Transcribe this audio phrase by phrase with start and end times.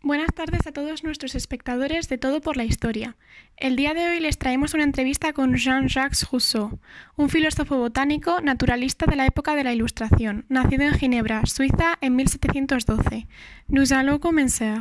[0.00, 3.16] Buenas tardes a todos nuestros espectadores de Todo por la Historia.
[3.56, 6.78] El día de hoy les traemos una entrevista con Jean-Jacques Rousseau,
[7.16, 12.14] un filósofo botánico naturalista de la época de la Ilustración, nacido en Ginebra, Suiza, en
[12.14, 13.26] 1712.
[13.66, 14.78] Nous allons commencer.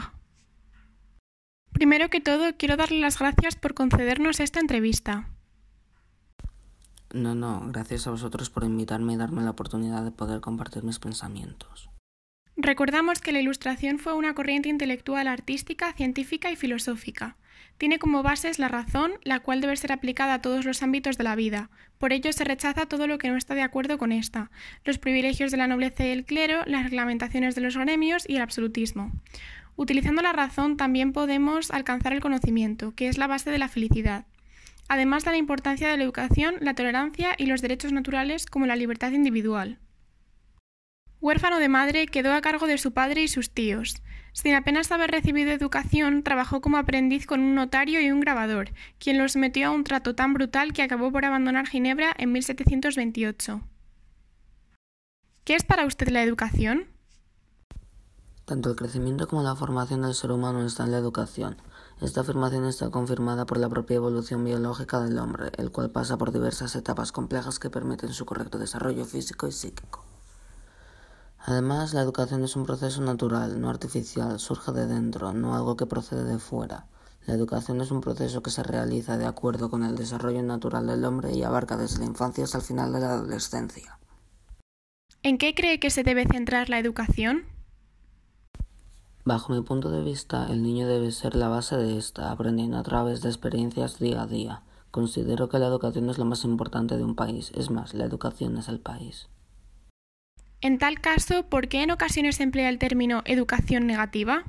[1.72, 5.30] Primero que todo, quiero darle las gracias por concedernos esta entrevista.
[7.12, 11.00] No, no, gracias a vosotros por invitarme y darme la oportunidad de poder compartir mis
[11.00, 11.87] pensamientos.
[12.60, 17.38] Recordamos que la Ilustración fue una corriente intelectual artística, científica y filosófica.
[17.78, 21.24] Tiene como bases la razón, la cual debe ser aplicada a todos los ámbitos de
[21.24, 21.70] la vida.
[22.00, 24.50] Por ello se rechaza todo lo que no está de acuerdo con esta,
[24.86, 28.42] los privilegios de la nobleza y el clero, las reglamentaciones de los gremios y el
[28.42, 29.12] absolutismo.
[29.76, 34.26] Utilizando la razón también podemos alcanzar el conocimiento, que es la base de la felicidad.
[34.88, 38.76] Además de la importancia de la educación, la tolerancia y los derechos naturales como la
[38.76, 39.78] libertad individual.
[41.28, 44.02] Huérfano de madre, quedó a cargo de su padre y sus tíos.
[44.32, 49.18] Sin apenas haber recibido educación, trabajó como aprendiz con un notario y un grabador, quien
[49.18, 53.62] lo sometió a un trato tan brutal que acabó por abandonar Ginebra en 1728.
[55.44, 56.86] ¿Qué es para usted la educación?
[58.46, 61.58] Tanto el crecimiento como la formación del ser humano está en la educación.
[62.00, 66.32] Esta afirmación está confirmada por la propia evolución biológica del hombre, el cual pasa por
[66.32, 70.06] diversas etapas complejas que permiten su correcto desarrollo físico y psíquico.
[71.48, 75.86] Además, la educación es un proceso natural, no artificial, surge de dentro, no algo que
[75.86, 76.88] procede de fuera.
[77.26, 81.06] La educación es un proceso que se realiza de acuerdo con el desarrollo natural del
[81.06, 83.98] hombre y abarca desde la infancia hasta el final de la adolescencia.
[85.24, 87.46] ¿En qué cree que se debe centrar la educación?
[89.24, 92.84] Bajo mi punto de vista, el niño debe ser la base de esta, aprendiendo a
[92.84, 94.64] través de experiencias día a día.
[94.92, 98.58] Considero que la educación es lo más importante de un país, es más, la educación
[98.58, 99.30] es el país.
[100.68, 104.44] En tal caso, ¿por qué en ocasiones se emplea el término educación negativa?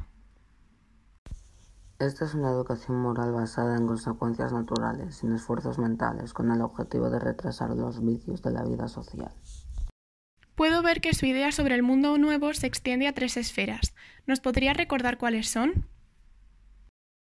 [2.01, 7.09] Esta es una educación moral basada en consecuencias naturales, sin esfuerzos mentales, con el objetivo
[7.09, 9.31] de retrasar los vicios de la vida social.
[10.57, 13.95] Puedo ver que su idea sobre el mundo nuevo se extiende a tres esferas.
[14.27, 15.87] ¿Nos podría recordar cuáles son?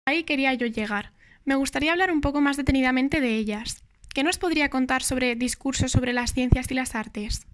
[0.07, 1.13] Ahí quería yo llegar.
[1.45, 3.83] Me gustaría hablar un poco más detenidamente de ellas.
[4.15, 7.45] ¿Qué nos podría contar sobre discursos sobre las ciencias y las artes?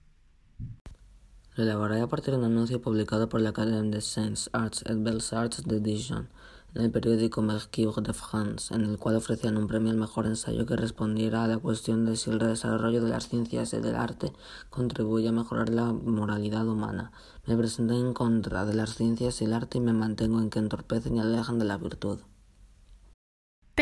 [1.56, 5.02] Lo elaboré a partir de un anuncio publicado por la Académie des Sciences, Arts et
[5.02, 6.28] Belles Arts de Dijon
[6.74, 10.66] en el periódico Mercure de France, en el cual ofrecían un premio al mejor ensayo
[10.66, 14.34] que respondiera a la cuestión de si el desarrollo de las ciencias y del arte
[14.70, 17.14] contribuye a mejorar la moralidad humana.
[17.46, 20.60] Me presenté en contra de las ciencias y el arte y me mantengo en que
[20.60, 22.20] entorpecen y alejan de la virtud.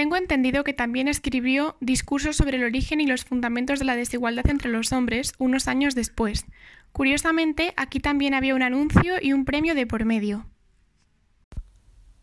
[0.03, 4.49] Tengo entendido que también escribió discursos sobre el origen y los fundamentos de la desigualdad
[4.49, 6.45] entre los hombres unos años después.
[6.91, 10.45] Curiosamente, aquí también había un anuncio y un premio de por medio.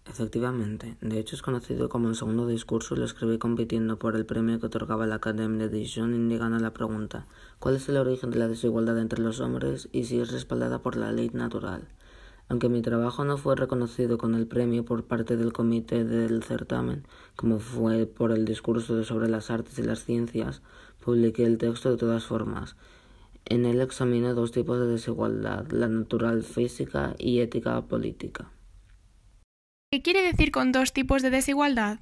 [0.06, 4.26] Efectivamente, de hecho es conocido como el segundo discurso y lo escribí compitiendo por el
[4.26, 7.28] premio que otorgaba la Academia de Dijon indicando la pregunta
[7.60, 10.96] ¿cuál es el origen de la desigualdad entre los hombres y si es respaldada por
[10.96, 11.88] la ley natural?
[12.50, 17.06] Aunque mi trabajo no fue reconocido con el premio por parte del comité del certamen,
[17.36, 20.60] como fue por el discurso sobre las artes y las ciencias,
[20.98, 22.74] publiqué el texto de todas formas.
[23.44, 28.50] En él examiné dos tipos de desigualdad, la natural física y ética política.
[29.92, 32.00] ¿Qué quiere decir con dos tipos de desigualdad?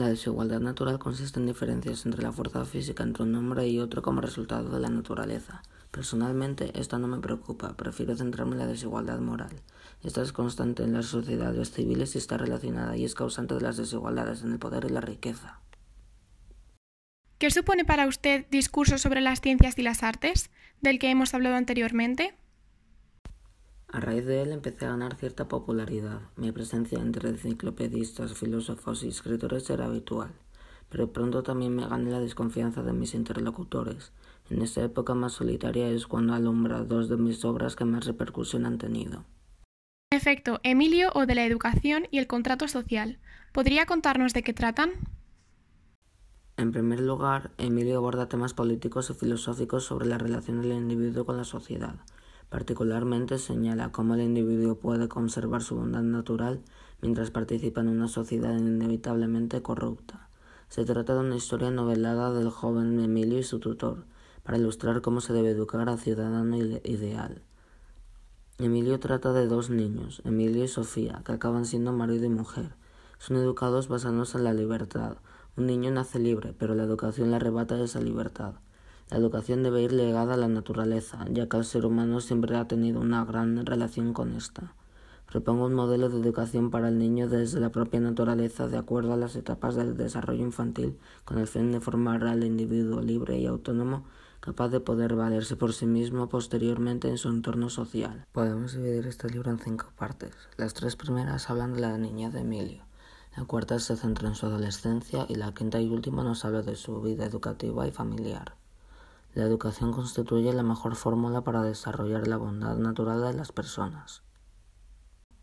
[0.00, 4.00] La desigualdad natural consiste en diferencias entre la fuerza física entre un hombre y otro
[4.00, 5.60] como resultado de la naturaleza.
[5.90, 9.60] Personalmente, esta no me preocupa, prefiero centrarme en la desigualdad moral.
[10.02, 13.76] Esta es constante en las sociedades civiles y está relacionada y es causante de las
[13.76, 15.60] desigualdades en el poder y la riqueza.
[17.36, 20.48] ¿Qué supone para usted discurso sobre las ciencias y las artes,
[20.80, 22.32] del que hemos hablado anteriormente?
[23.92, 26.20] A raíz de él empecé a ganar cierta popularidad.
[26.36, 30.30] Mi presencia entre enciclopedistas, filósofos y escritores era habitual,
[30.88, 34.12] pero pronto también me gané la desconfianza de mis interlocutores.
[34.48, 38.64] En esta época más solitaria es cuando alumbra dos de mis obras que más repercusión
[38.64, 39.24] han tenido.
[40.12, 43.18] Efecto, Emilio o de la educación y el contrato social.
[43.52, 44.90] ¿Podría contarnos de qué tratan?
[46.56, 51.36] En primer lugar, Emilio aborda temas políticos y filosóficos sobre la relación del individuo con
[51.36, 51.96] la sociedad.
[52.50, 56.60] Particularmente señala cómo el individuo puede conservar su bondad natural
[57.00, 60.28] mientras participa en una sociedad inevitablemente corrupta.
[60.68, 64.04] Se trata de una historia novelada del joven Emilio y su tutor,
[64.42, 67.42] para ilustrar cómo se debe educar al ciudadano ideal.
[68.58, 72.74] Emilio trata de dos niños, Emilio y Sofía, que acaban siendo marido y mujer.
[73.18, 75.16] Son educados basándose en la libertad.
[75.56, 78.54] Un niño nace libre, pero la educación le arrebata esa libertad.
[79.10, 82.68] La educación debe ir legada a la naturaleza, ya que el ser humano siempre ha
[82.68, 84.74] tenido una gran relación con esta.
[85.30, 89.16] Propongo un modelo de educación para el niño desde la propia naturaleza, de acuerdo a
[89.16, 94.04] las etapas del desarrollo infantil, con el fin de formar al individuo libre y autónomo,
[94.40, 98.26] capaz de poder valerse por sí mismo posteriormente en su entorno social.
[98.32, 100.34] Podemos dividir este libro en cinco partes.
[100.56, 102.84] Las tres primeras hablan de la niña de Emilio.
[103.36, 106.76] La cuarta se centra en su adolescencia y la quinta y última nos habla de
[106.76, 108.56] su vida educativa y familiar.
[109.32, 114.22] La educación constituye la mejor fórmula para desarrollar la bondad natural de las personas.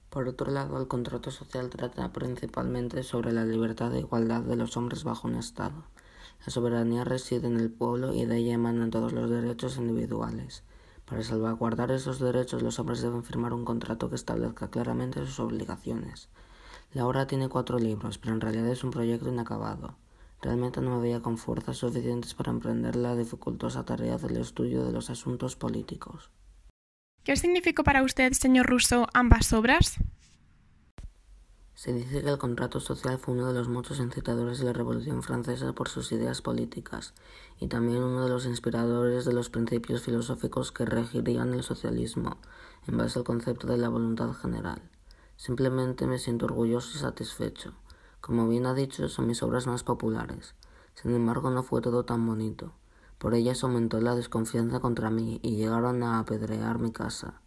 [0.10, 4.76] Por otro lado, el contrato social trata principalmente sobre la libertad e igualdad de los
[4.76, 5.86] hombres bajo un Estado.
[6.46, 10.64] La soberanía reside en el pueblo y de ella emanan todos los derechos individuales.
[11.06, 16.28] Para salvaguardar esos derechos, los hombres deben firmar un contrato que establezca claramente sus obligaciones.
[16.94, 19.96] La obra tiene cuatro libros, pero en realidad es un proyecto inacabado.
[20.42, 24.92] Realmente no me veía con fuerzas suficientes para emprender la dificultosa tarea del estudio de
[24.92, 26.30] los asuntos políticos.
[27.24, 29.98] ¿Qué significó para usted, señor Rousseau, ambas obras?
[31.74, 35.22] Se dice que el contrato social fue uno de los muchos incitadores de la Revolución
[35.22, 37.14] Francesa por sus ideas políticas
[37.60, 42.38] y también uno de los inspiradores de los principios filosóficos que regirían el socialismo
[42.88, 44.82] en base al concepto de la voluntad general.
[45.36, 47.76] Simplemente me siento orgulloso y satisfecho.
[48.22, 50.56] Como bien ha dicho, son mis obras más populares.
[50.96, 52.74] Sin embargo, no fue todo tan bonito.
[53.18, 57.42] Por ellas aumentó la desconfianza contra mí y llegaron a apedrear mi casa.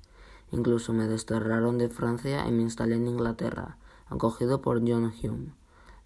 [0.52, 3.76] Incluso me desterraron de Francia y me instalé en Inglaterra,
[4.08, 5.54] acogido por John Hume.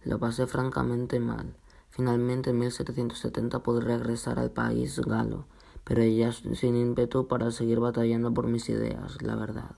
[0.05, 1.55] Lo pasé francamente mal.
[1.88, 5.46] Finalmente en 1770 pude regresar al país galo,
[5.84, 9.76] pero ya sin ímpetu para seguir batallando por mis ideas, la verdad.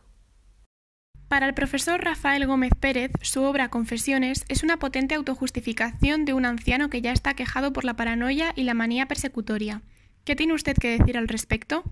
[1.28, 6.46] Para el profesor Rafael Gómez Pérez, su obra Confesiones es una potente autojustificación de un
[6.46, 9.82] anciano que ya está quejado por la paranoia y la manía persecutoria.
[10.24, 11.82] ¿Qué tiene usted que decir al respecto?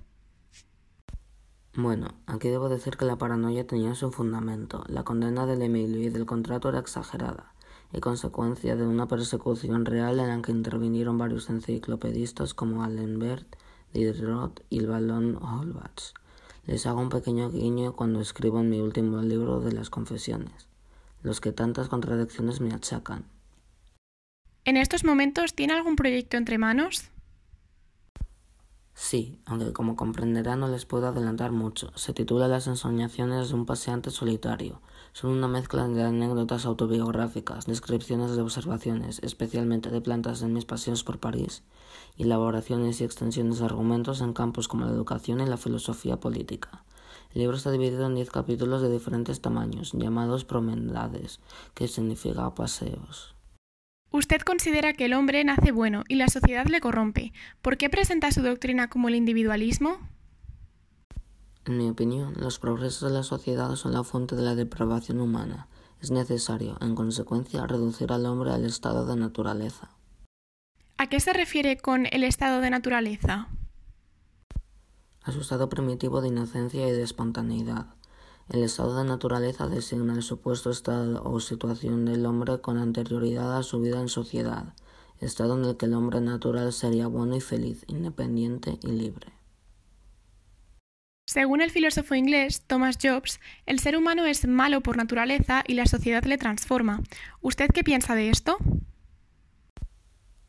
[1.75, 4.85] Bueno, aquí debo decir que la paranoia tenía su fundamento.
[4.87, 7.55] La condena del Emilio y del contrato era exagerada,
[7.93, 13.57] y consecuencia de una persecución real en la que intervinieron varios enciclopedistas como Allenbert,
[13.93, 16.15] Diderot y el Ballon Holbach.
[16.67, 20.67] Les hago un pequeño guiño cuando escribo en mi último libro de las confesiones,
[21.23, 23.25] los que tantas contradicciones me achacan.
[24.65, 27.11] ¿En estos momentos tiene algún proyecto entre manos?
[28.95, 31.91] Sí, aunque como comprenderá no les puedo adelantar mucho.
[31.97, 34.81] Se titula Las ensoñaciones de un paseante solitario.
[35.13, 41.05] Son una mezcla de anécdotas autobiográficas, descripciones de observaciones, especialmente de plantas en mis paseos
[41.05, 41.63] por París,
[42.17, 46.85] y elaboraciones y extensiones de argumentos en campos como la educación y la filosofía política.
[47.35, 51.41] El libro está dividido en diez capítulos de diferentes tamaños, llamados promendades,
[51.75, 53.35] que significa paseos.
[54.13, 57.33] Usted considera que el hombre nace bueno y la sociedad le corrompe.
[57.63, 59.99] ¿Por qué presenta su doctrina como el individualismo?
[61.67, 65.67] En mi opinión, los progresos de la sociedad son la fuente de la depravación humana.
[66.01, 69.94] Es necesario, en consecuencia, reducir al hombre al estado de naturaleza.
[70.96, 73.49] ¿A qué se refiere con el estado de naturaleza?
[75.23, 77.87] A su estado primitivo de inocencia y de espontaneidad.
[78.49, 83.62] El estado de naturaleza designa el supuesto estado o situación del hombre con anterioridad a
[83.62, 84.75] su vida en sociedad,
[85.19, 89.32] estado en el que el hombre natural sería bueno y feliz, independiente y libre.
[91.26, 95.87] Según el filósofo inglés Thomas Jobs, el ser humano es malo por naturaleza y la
[95.87, 97.01] sociedad le transforma.
[97.41, 98.58] ¿Usted qué piensa de esto?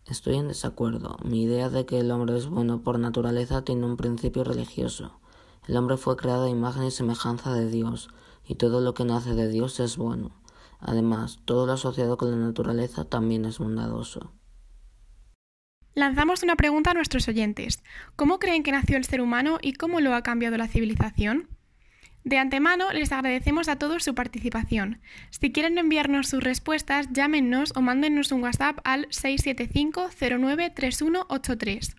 [0.07, 1.17] Estoy en desacuerdo.
[1.23, 5.19] Mi idea de que el hombre es bueno por naturaleza tiene un principio religioso.
[5.67, 8.09] El hombre fue creado a imagen y semejanza de Dios,
[8.47, 10.31] y todo lo que nace de Dios es bueno.
[10.79, 14.31] Además, todo lo asociado con la naturaleza también es bondadoso.
[15.95, 17.81] Lanzamos una pregunta a nuestros oyentes.
[18.15, 21.47] ¿Cómo creen que nació el ser humano y cómo lo ha cambiado la civilización?
[22.25, 24.99] De antemano les agradecemos a todos su participación.
[25.29, 31.95] Si quieren enviarnos sus respuestas, llámenos o mándennos un WhatsApp al 675 093183.